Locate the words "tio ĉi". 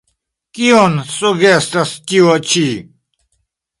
2.13-2.65